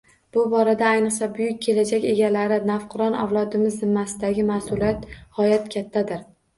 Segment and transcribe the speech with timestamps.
[0.35, 6.31] Bu borada, ayniqsa, buyuk kelajak egalari- navqiron avlod zimmasidagi mas’uliyat g‘oyat kattadir